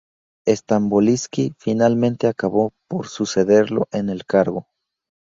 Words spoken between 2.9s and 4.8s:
sucederlo en el cargo.